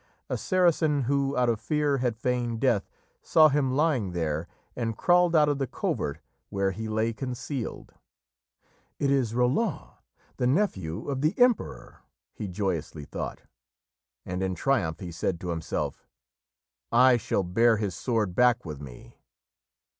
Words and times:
A 0.31 0.35
Saracen 0.35 1.03
who, 1.03 1.37
out 1.37 1.47
of 1.47 1.61
fear, 1.61 1.97
had 1.99 2.17
feigned 2.17 2.59
death, 2.59 2.89
saw 3.21 3.49
him 3.49 3.71
lying 3.75 4.13
there 4.13 4.47
and 4.75 4.97
crawled 4.97 5.35
out 5.35 5.47
of 5.47 5.59
the 5.59 5.67
covert 5.67 6.17
where 6.49 6.71
he 6.71 6.89
lay 6.89 7.13
concealed. 7.13 7.93
"It 8.97 9.11
is 9.11 9.35
Roland, 9.35 9.91
the 10.37 10.47
nephew 10.47 11.07
of 11.07 11.21
the 11.21 11.37
Emperor!" 11.37 12.01
he 12.33 12.47
joyously 12.47 13.05
thought, 13.05 13.43
and 14.25 14.41
in 14.41 14.55
triumph 14.55 15.01
he 15.01 15.11
said 15.11 15.39
to 15.41 15.49
himself, 15.51 16.07
"I 16.91 17.17
shall 17.17 17.43
bear 17.43 17.77
his 17.77 17.93
sword 17.93 18.33
back 18.33 18.65
with 18.65 18.81
me!" 18.81 19.19